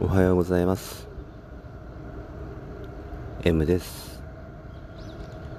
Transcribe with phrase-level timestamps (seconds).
[0.00, 1.06] おはようございます。
[3.44, 4.20] M です。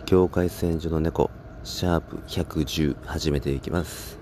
[0.05, 1.31] 境界線上の猫
[1.63, 4.19] シャープ110始めていきます。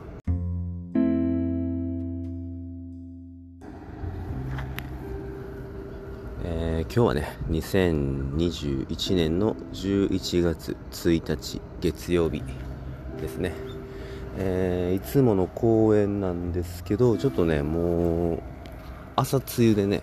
[6.45, 12.43] えー今日はね2021年の11月1日月曜日
[13.19, 13.51] ですね。
[14.37, 18.52] えーいつもの公園なんですけどちょっとねもう
[19.15, 20.01] 朝露でね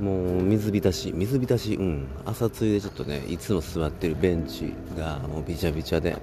[0.00, 6.16] もう水浸し水浸しうん朝露でちょっとねいつも座ってるベンチがもうびちゃびちゃで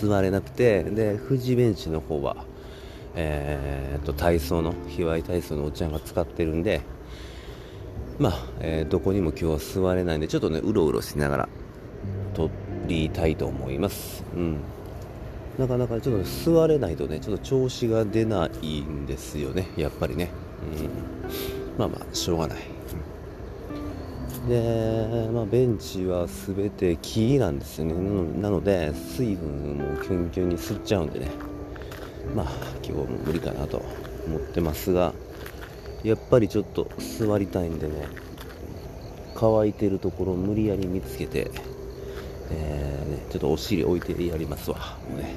[0.00, 2.36] 座れなくてで富士ベンチの方は
[3.16, 6.82] えーっと体操の卑猥体操のおっちゃんが使ってるんで
[8.18, 11.48] まあ、えーどこにも今日は座れないんでちょっとねうろうろしながら
[12.34, 12.50] 撮
[12.86, 14.24] りたいと思います。
[14.34, 14.60] うん。
[15.58, 20.30] なかなかちょっと座れないとねちょっと調子が出ないんですよねやっぱりね、
[20.78, 22.58] うん、まあまあしょうがない、
[24.48, 27.94] で、まあ、ベンチは全て木なんですよね。
[28.40, 31.30] なので水分もキュンキュンに吸っちゃうんでね。
[32.34, 32.46] まあ
[32.82, 33.82] 今日も無理かなと
[34.26, 35.12] 思ってますが
[36.02, 38.08] やっぱりちょっと座りたいんでね
[39.34, 41.50] 乾いてるところを無理やり見つけて
[42.50, 44.98] えーね、ちょっとお尻置いてやりますわ。
[45.08, 45.34] もうね。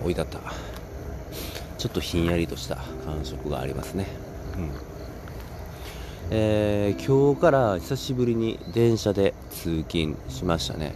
[0.00, 0.40] 置いてあった。
[1.78, 4.06] ちょっとひんやりとした感触がありますね。
[4.56, 4.70] うん。
[6.30, 10.94] えー今日から久しぶりに電車で通勤しましたね。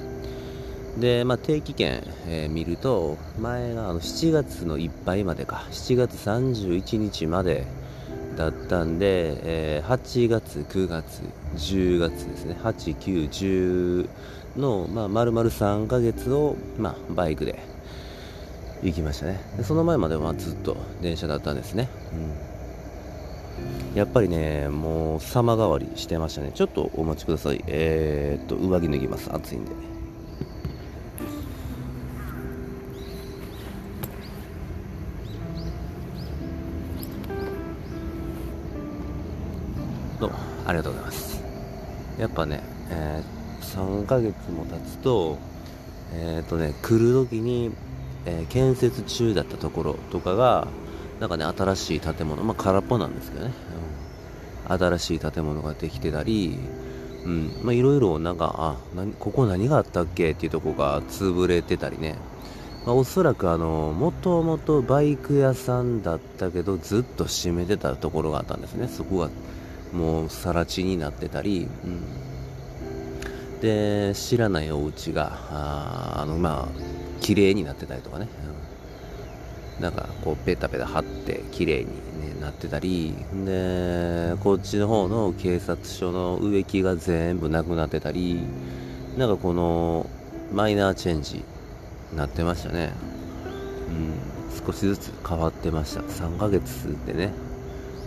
[0.98, 5.66] で、まあ、定期券、えー見ると前があの7月のいっぱいまでか。
[5.70, 7.64] 7月31日まで
[8.36, 11.22] だったんで、えー8月、9月、
[11.56, 14.08] 10月ですね、8、9、10
[14.56, 17.58] の、まあ、丸々3ヶ月を、まあ、バイクで
[18.82, 19.40] 行きましたね。
[19.56, 21.88] でその前まではずっと電車だったんですね。
[23.92, 26.52] うん、やっぱりね、もう様変わりしてましたね。
[26.54, 27.62] ちょっとお待ちください。
[27.66, 29.30] えー、っと、上着脱ぎます。
[29.32, 29.91] 暑いんで。
[40.72, 41.42] ありがとうございます。
[42.18, 45.38] やっぱね、えー3ヶ月も経つと
[46.12, 47.70] えっ、とね来る時に、
[48.24, 50.68] えー建設中だったところとかが
[51.20, 53.52] なんかね新しい建物まあ空っぽなんですけどね、
[54.68, 54.78] うん。
[54.78, 56.58] 新しい建物ができてたり
[57.24, 57.50] うん。
[57.62, 62.16] まあいろいろなんかあ何ここ何があったっけっていうとこが潰れてたりね。
[62.86, 68.88] まあ、おそらくあの、もともとバイク屋さんだったけど、ずっと閉めてたところがあったんですね。
[68.88, 69.30] そこが
[69.92, 78.28] もう更地になってたり、うん、で、知らないお家が、ああの、まあ、綺麗になってたりとかね。
[79.78, 79.82] うん。
[79.82, 83.14] なんか、こう、ペタペタ貼って、綺麗に、ね、なってたり、
[83.44, 88.40] で、こっちの方の警察署の植木が全部なくなってたり、
[89.16, 90.06] なんかこの、
[90.52, 91.44] マイナーチェンジ、
[92.16, 92.92] なってましたね。
[93.88, 96.00] うん、少しずつ変わってました。
[96.00, 97.32] 3ヶ月でね、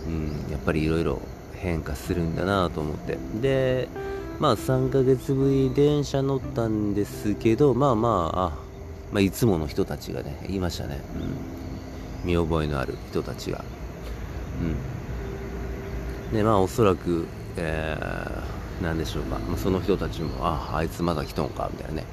[0.06, 1.20] うん、やっぱりいろいろ
[1.56, 3.18] 変化するんだなと思って。
[3.40, 3.88] で、
[4.38, 8.66] まあ3ヶ月ぶり電車乗ったんですけど、まあまあ、あ
[9.12, 11.00] まあ、いつもの人たちがね、言いましたね。
[12.24, 13.64] うん、見覚えのある人たちが。
[16.30, 16.36] うん。
[16.36, 19.38] で、まあおそらく、えー、なんでしょうか。
[19.38, 22.04] まあ、その人たちも、あ、あいつまだ来とんか、みたいなね。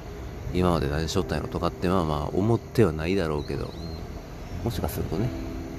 [0.53, 3.71] 今まで何しとったんやろとかってまあまあ思ってはないだろうけど、
[4.63, 5.27] もしかするとね、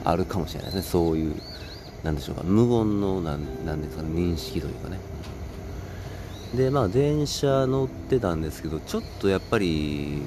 [0.05, 0.91] あるかもしれないですね。
[0.91, 1.35] そういう、
[2.05, 4.99] なんでしょうか、無言の、なんなんですかね、認識というかね。
[6.55, 10.23] で、まあ電車乗ってたんですけど、ちょっとやっぱり、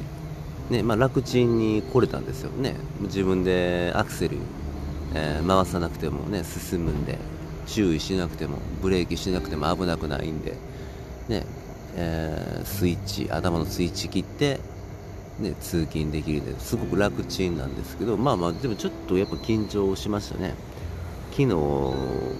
[0.70, 2.76] ね、まあ楽ちんに来れたんですよね。
[3.02, 4.38] 自分でアクセル、
[5.14, 7.20] えー回さなくてもね、進むんで、
[7.68, 10.54] 注意しなくても、ブレーキしなくても危なくないんで、
[11.30, 11.46] ね、
[11.96, 14.60] えースイッチ頭のスイッチ切って、
[15.40, 20.56] ね、通勤できるんですごく楽ちんなんですけどまあまあでもちょっとやっぱ緊張しましたね
[21.38, 21.54] 昨日、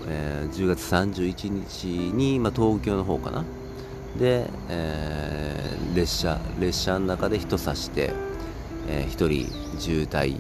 [0.08, 3.46] えー10月31日に、まあ、東京の方かな
[4.18, 8.12] で、えー列車列車の中で人差して、
[8.88, 10.40] えー一人渋滞、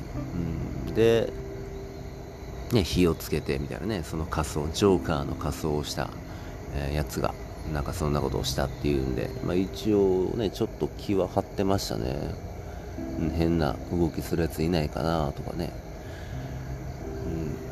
[0.87, 1.31] うん、で
[2.73, 6.09] ね、火をつけてみたいなね、その仮装、ジョーカーの仮装をした、
[6.73, 7.35] えーやつが、
[7.71, 12.33] なんかそんなことをしたっていうんで、まあ一応ね、ちょっと気は張ってましたね。
[13.37, 15.71] 変な動きするやついないかなとかね。
[17.23, 17.67] うん。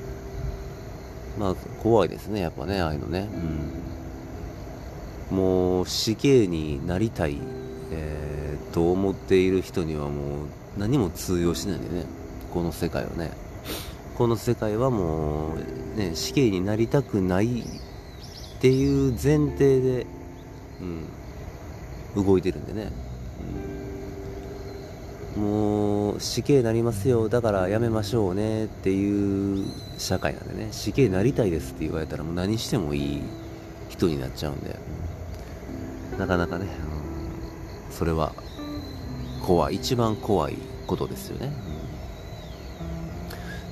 [1.37, 3.29] まあ怖いですね、やっぱね、ああいうのね。
[5.31, 5.37] うん。
[5.37, 7.39] もう死刑になりたい、
[7.91, 10.47] えーと思っている人にはもう
[10.77, 12.05] 何も通用しないんでね、
[12.53, 13.31] この世界はね。
[14.17, 15.55] この世界はも
[15.95, 17.63] う、ね、死刑になりたくないっ
[18.59, 20.05] ていう前提で、
[22.15, 22.91] うん、動いてるんでね、
[25.35, 29.65] うん、もう死刑なりますよだからやめましょうねっていう
[29.97, 30.69] 社会なんでね。
[30.71, 33.21] 死刑なりたいですって言われたらもう何してもいい
[33.89, 34.75] 人になっちゃうんで、
[36.17, 36.65] なかなかね、
[37.89, 38.33] うん、それは
[39.45, 39.75] 怖い。
[39.75, 40.57] 一番怖い
[40.87, 41.51] ことですよね、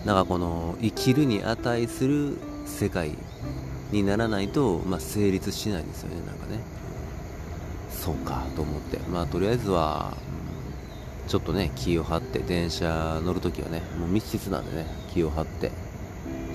[0.02, 3.12] うん、だかこの生きるに値する世界
[3.92, 6.60] にならないと、まあ、成立しないんですよねなんかね。
[7.92, 8.98] そうかと思って。
[9.10, 10.53] まあとりあえずは、うん、
[11.28, 15.72] ちょっとね気を張って電車乗るときはねもう密室なんでね気を張って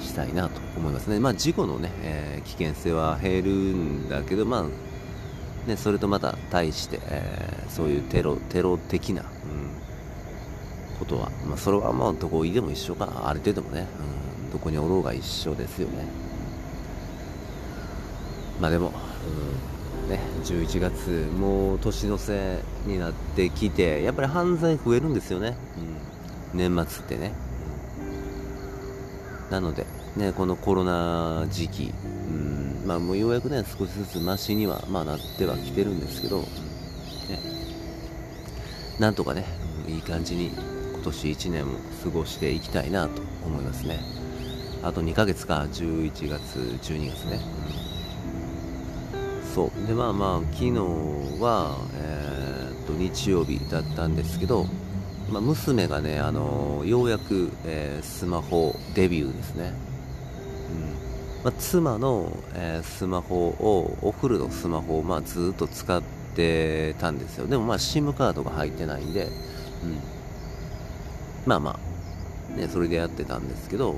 [0.00, 1.18] したいなと思いますね。
[1.18, 4.64] まあ事故のね、えー、危険性は減るんだけどまあ
[5.68, 9.28] ね、それとまた対して、えー、そういうテロテロ的な、うん、
[10.98, 13.28] ことは、まあ、それはまあどこいでも一緒かな。
[13.28, 13.86] ある程度もね、
[14.44, 16.06] うん、どこにおろうが一緒ですよね。
[18.60, 19.77] まあでも、うん
[20.08, 25.55] ね、11月もう年の瀬になってきてやっぱり犯罪増えるんですよね、
[26.55, 27.32] うん、年末ってね、
[29.46, 29.84] うん、なので
[30.16, 36.46] ねこのコロナ時期、うんまあ、もうようやくね少しずつマシには、まあ、なってはきてるんですけど、ね、
[38.99, 39.44] なんとかね
[39.87, 40.52] いい感じに
[40.94, 44.00] 今年1年も過ごしていきたいなと思いますね。
[44.82, 46.58] あと2ヶ月か11月
[46.93, 47.40] 12月ね、
[49.58, 49.87] そう。
[49.88, 50.70] でまあまあ昨日
[51.40, 54.66] は、えー、っと日曜日だったんですけど、
[55.32, 59.72] まあ、娘がね、あのようやく、えー、スマホデビューですね、
[60.70, 61.43] うん。
[61.43, 66.02] まあ、妻の、えー、スマホをお風呂のスマホを、まあ、ずっと使っ
[66.37, 67.49] てたんですよ。
[67.49, 69.31] でもまあ SIM カードが入ってないんで、うん、
[71.46, 71.81] まあま
[72.54, 73.96] あ、ね、それでやってたんですけど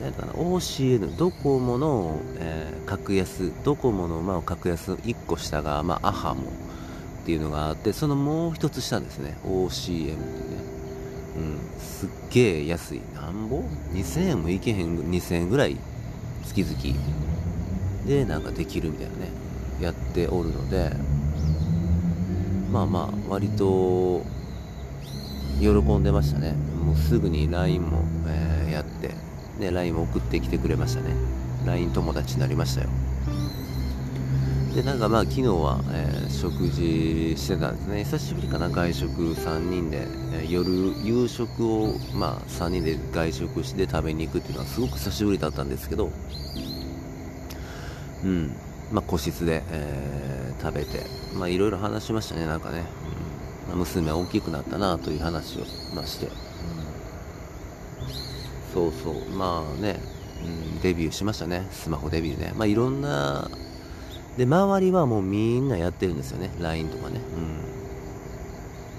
[0.00, 10.60] なんか OCN ドコモの、えー、格安ドコモの、まあ、格安1個下が、まあ、アハモっていうのがあってそのもう一つ下ですね OCM ってね
[11.36, 13.02] うん、すっげえ安い。
[13.14, 13.62] なんぼ
[13.92, 15.76] ?2000 円もいけへん、2000円ぐらい
[16.44, 16.76] 月々
[18.06, 19.28] でなんかできるみたいなね
[19.80, 20.90] やっておるので
[22.72, 24.24] まあまあ割と
[25.60, 26.52] 喜んでましたね
[26.84, 29.10] もうすぐに LINE も、えー、やって、
[29.60, 31.14] ね、LINE も送ってきてくれましたね。
[31.66, 32.88] LINE 友達になりましたよ。
[34.74, 38.04] でなんかまあ昨日は、えー、食事してたんですね。
[38.04, 46.10] 久しぶりかな外食3人で、えー、夜夕食をまあ3人で外食して食べに行くっていうのはすごく久しぶりだったんですけど。
[48.24, 48.54] うん。
[48.92, 51.04] まあ個室で、えー、食べて。
[51.34, 52.84] まあいろいろ話しましたねなんかね、
[53.66, 53.68] うん。
[53.70, 55.62] まあ、娘大きくなったなという話を
[55.96, 56.32] まして、うん、
[58.72, 60.00] そうそうまあね、
[60.44, 63.48] うん、デビューしましたねスマホデビューねまあいろんな
[64.36, 66.50] で、周りはもうみんなやってるんですよね。
[66.60, 67.20] LINE とかね。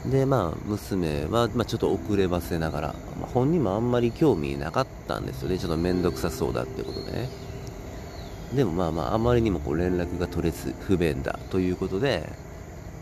[0.05, 0.11] うん。
[0.11, 2.87] で、まあ、娘は、まあ、ちょっと遅ればせながら、
[3.19, 5.57] まあ、本人もあんまり興味なかったんですよね。
[5.57, 7.29] ちょっとめんどくさそうだってことでね。
[8.53, 12.29] でもまあまあ、あまりにもこう連絡が取れず不便だということで、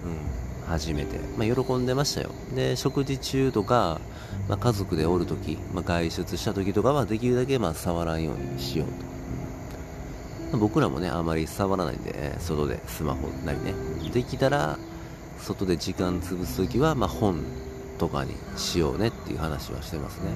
[0.05, 2.29] うん、初めて、まあ、喜んでましたよ。
[2.55, 3.99] で、食事中とか、
[4.47, 10.57] まあ、家族でおるとき、まあ、外出したときとかはできるだけまあ触らんようにしようと。
[10.57, 13.73] 僕らもね、あまり触らないんで、外でスマホなりね、
[14.13, 14.77] できたら、
[15.39, 17.43] 外で時間潰すときは、まあ、本
[17.97, 20.29] とかにしようねっていう話はしてますね。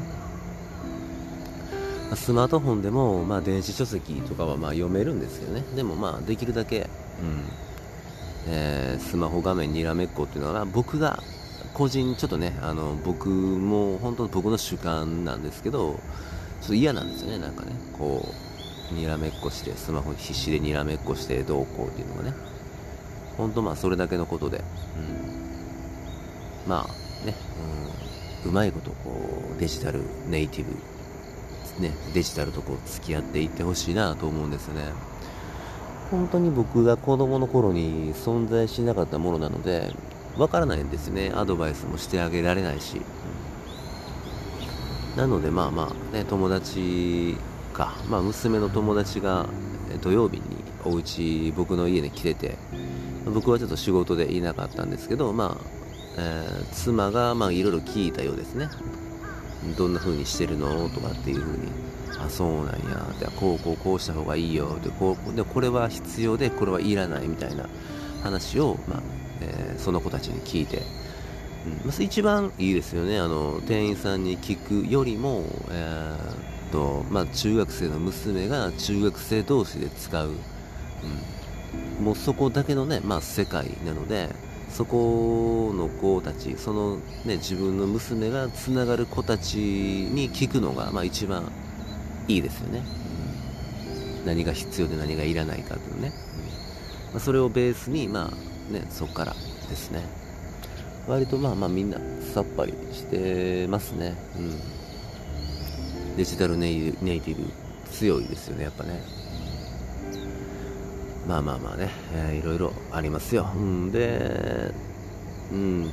[2.15, 5.63] スマートフォンでも、まあ、電子書籍とかはまあ読めるんですけどね。
[5.75, 6.89] でもまあ、できるだけ、
[7.21, 7.45] うん、
[8.47, 11.21] えー、スマホ画面にらめっこっていうのは、僕が
[11.73, 15.99] 個人、ちょっとね、あの、僕も本当僕の主観なんですけど、
[16.61, 18.27] ちょっと嫌なんですよね、なんかね、こ
[18.91, 22.33] う、にらめっこしてスマホ必死でにらめっこしてどうこうっていうのがね。
[23.37, 24.61] ほんとまあそれだけのことで、う
[26.67, 27.33] ん、まあね、
[28.43, 29.11] うん、うまいことこ
[29.57, 30.71] うデジタルネイティブ
[31.81, 34.91] ね、デジタルとこう付き合っていってほしいなと思うんですよね。
[36.13, 39.91] 本当に僕が子供の頃に存在しなかったものなので
[40.37, 41.31] わからないんですね。
[41.33, 43.01] アドバイスもしてあげられないし、
[45.17, 47.35] なのでまあまあね友達
[47.73, 49.47] か、まあ、娘の友達が
[50.03, 50.43] 土曜日に
[50.85, 52.57] お家僕の家に来てて
[53.25, 55.65] 僕はちょっと仕事でいなかったんですけど、まあ
[56.17, 58.69] えー、妻がまあいろいろ聞いたようですね。
[59.77, 60.89] どんな風にしてるの？
[60.89, 61.71] とかっていう風に。
[62.19, 63.05] あそうなんや。
[63.19, 64.77] でこうこうこうした方がいいよ。
[64.83, 67.67] でこうでこれは必要でこれはいらないみたいな
[68.23, 69.01] 話を、まあ
[69.41, 70.83] えー、その子たちに聞いて、
[71.65, 71.87] うん。
[71.87, 73.19] まあ、一番いいですよね。
[73.19, 80.31] あの店員さんに聞くよりも、えーと、まあ、中学生の娘が中学生同士で使う、
[81.99, 84.29] うん、もうそこだけのね、まあ、世界なので
[84.71, 91.51] そこの子たちその、ね、自分の娘がつながる子たちに聞くのが、まあ、一番
[92.27, 92.83] いいですよね、
[94.19, 96.11] うん、何が必要で何がいらないかというね、
[97.07, 97.13] うん。
[97.13, 99.33] まあ、それをベースに、まあね、そこから
[99.69, 100.23] ですね。
[101.07, 101.97] 割とまあまあみんな
[102.33, 107.43] さっぱりしてますね、うん、デジタルネイネイティブ
[107.91, 109.01] 強いですよねやっぱね。
[111.27, 114.71] まあまあまあね、えー、いろいろありますよ、うん、で、
[115.51, 115.89] うん、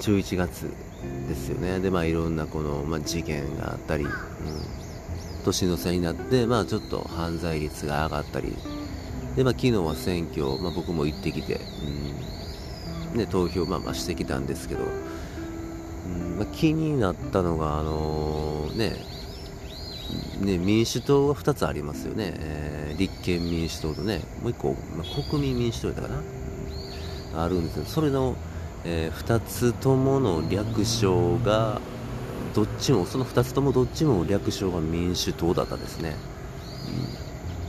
[0.00, 0.68] 11月
[1.28, 1.78] ですよね。
[1.80, 4.10] でまあいろんなこの、まあ、事件があったり、うん、
[5.42, 8.56] 年の瀬になってまあちょっと犯罪率が上がったり。
[9.36, 11.60] でまあ昨日は選挙、まあ、僕も行ってきて、
[13.12, 13.18] うん。
[13.18, 14.84] ね、投票まあまあしてきたんですけど、
[16.06, 19.12] うんまあ、気になったのがあのー、ね
[20.40, 28.36] ね、民主党が2つありますよね、えー、立憲民主党とね、もう1個、まあ、国民民主党やったかな、あるんですけど、それの、
[28.84, 31.80] えー、2つともの略称が、
[32.54, 36.16] どっちも、その2つともどっちも略称が民主党だったですね。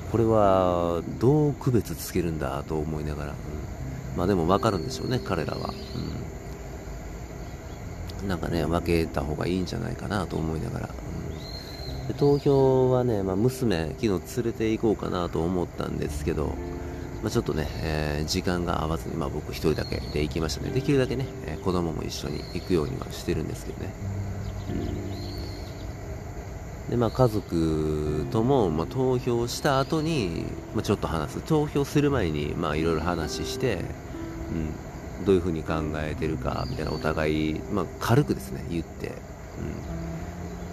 [0.06, 5.74] うん、これは、どう区別つけるんだと思いながら、うん、まあでも分かるんでしょうね、彼らは。
[8.22, 10.90] うん、なんかね、分けた方がいいんじゃないかなと思いながら。
[11.18, 11.24] うん
[12.08, 16.54] で投票はね、まあ、娘、昨日連れて行こうかなと思ったんですけど、
[17.22, 20.72] まあ、ちょっとね、えー、時間が合わずに、まあ、僕一人だけで行きましたね。
[20.72, 23.94] できるだけね、えー、子供も一緒に行くようにはしてるんですけどね。
[24.70, 24.74] う
[26.88, 31.42] ん、で、まあ、家族とも、まあ、投票した後に、まあ、ちょっと話す。
[31.42, 33.80] 投票する前に、まあ、いろいろ話して、
[34.52, 39.14] うん、どういうふうに考えてるか、みたいなお互い、まあ、軽くですね、言って、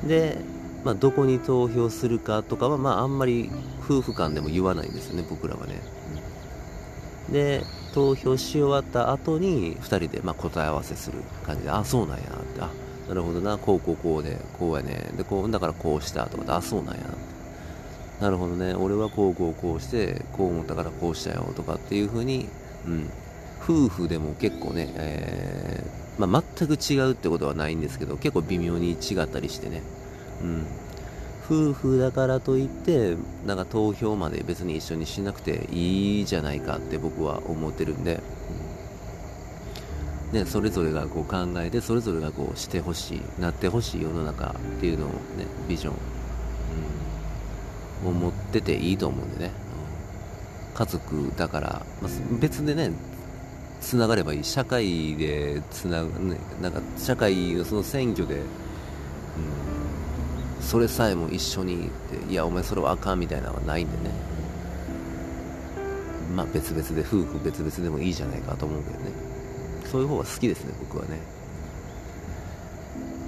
[0.02, 0.38] うん、で、
[0.84, 3.50] まあ、どこに投票するかとかは、まあ、あんまり
[3.82, 5.82] 夫婦間でも言わないんですよね、僕らはね。
[7.28, 7.32] うん。
[7.32, 12.70] で、投票し終わった後に、2人でまあ答え合わせする感じで、あ、そうなんやって、あ、
[13.10, 17.00] なるほどな、こうこうこうで、こうやね、で、こう、だからこうしたとか、あ、そうなんや。
[18.20, 22.46] なるほどね、俺はこうこうこうして、こう思ったからこうしたよとかっていう風に、
[22.86, 23.10] うん、
[23.60, 29.82] 夫婦でも結構ね、えー、まあ、全く違うってことはないんですけど、結構微妙に違ったりしてね、
[30.40, 30.66] うん、
[31.44, 38.20] 夫婦だからといってなんか投票まで別に一緒にしなくていいじゃないかって僕は思ってるんで、
[40.32, 45.14] ね、それぞれがこう考えてそれぞれがこうしてほしいなってほしい世の中っていうのをね
[45.68, 45.94] ビジョン、
[48.04, 49.50] うん、を持ってていいと思うんでね。
[50.72, 52.10] 家族だから、まあ、
[52.40, 52.92] 別でね
[53.80, 54.44] つながればいい。
[54.44, 58.42] 社会でつなぐ、ね、なんか社会のその選挙で、うん。
[60.62, 64.14] それさえも一緒にっていやお前それはあかんみたいなのはないんでね。
[66.36, 69.29] まあ別々で夫婦別々でもいいじゃないかと思うけどね。
[69.90, 71.18] そういう方が好きですね僕はね、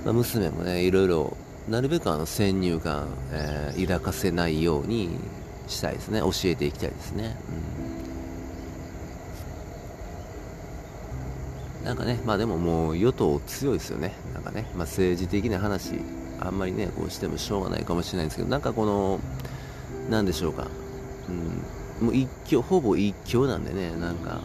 [0.04, 1.36] まあ、娘もねいろいろ
[1.68, 5.10] なるべくあの先入観、えー、抱かせないように
[5.68, 6.20] したいですね。
[6.20, 7.36] 教えていきたいですね、
[11.80, 14.12] うん、なんかねまあでももう与党強いですよね。
[14.34, 16.00] なんかね、まあ、政治的な話
[16.40, 19.20] あんまりねこうしてもしょうがないかもしれないんですけどなんかこの
[20.10, 20.66] 何でしょうか、
[22.00, 24.40] うん、もう一挙ほぼ一挙なんでねなんか、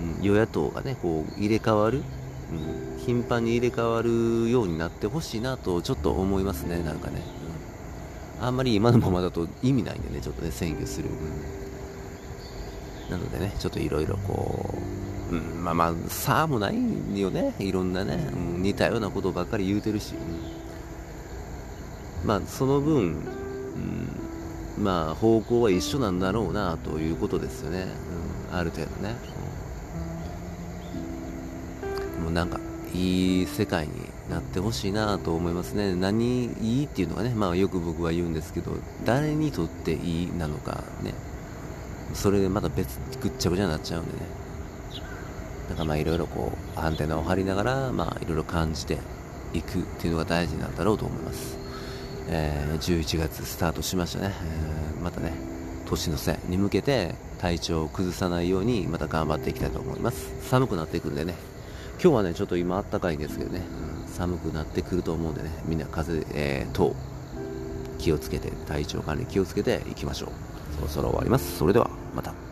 [0.00, 2.02] うん、与野党がねこう入れ替わる、
[2.50, 7.22] うん、頻繁に入れ替わるようになってほしいなとちょっと思いますねなんかね、
[8.40, 11.12] うん、あんまり今のままだと意味ないんでねちょっとね選挙する、う
[13.08, 14.74] ん、なのでねちょっといろいろこ
[15.30, 20.64] う、うん、まあまあ差もないよねいろんなね、うん、似たようなことばっかり言うてるし、うん。
[22.24, 23.18] まあ、その分、
[24.76, 27.86] うん、まあ、方向は一緒なんだろうなということですよね、
[28.50, 29.14] うん、ある程度ね、うん、
[32.34, 32.58] なんか
[32.92, 33.92] いい世界に
[34.28, 35.94] なってほしいなと思いますね。
[35.94, 38.72] 何いいっていうのがね、まあ、よく僕は言うんですけど
[39.04, 41.14] 誰にとっていいなのかね。
[42.12, 44.18] それでまた別ぐっちゃぐちゃになっちゃうんでね。
[45.68, 48.98] だからまあいろいろこうアンテナを張りながらまあいろいろ感じて
[49.52, 51.56] いくっていうのが大事なんだろうと思います。
[52.28, 54.32] えー、11月スタートしましたね、
[54.96, 55.32] えー、またね
[55.84, 60.32] 年の瀬に向けて体調を崩さないようにまた頑張っていきたいと思います。
[60.48, 61.53] 寒くなっていくんでね。
[62.02, 63.62] 今日はねちょっと今あったかいんですけどね、
[64.02, 66.94] うん、寒くなってくると思うんでねみんな風邪、えー、等
[67.98, 70.30] 気をつけて体調管理気をつけていきましょう。
[70.76, 71.56] そろそろ終わります。
[71.56, 72.43] それではまた。